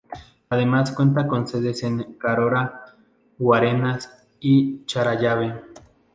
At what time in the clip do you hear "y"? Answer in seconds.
4.39-4.83